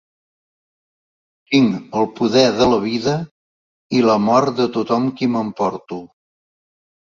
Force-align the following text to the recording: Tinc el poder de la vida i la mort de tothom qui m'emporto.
Tinc 1.51 1.97
el 1.99 2.07
poder 2.21 2.47
de 2.63 2.67
la 2.73 2.81
vida 2.87 3.15
i 3.99 4.03
la 4.09 4.17
mort 4.31 4.57
de 4.63 4.69
tothom 4.81 5.09
qui 5.21 5.33
m'emporto. 5.37 6.03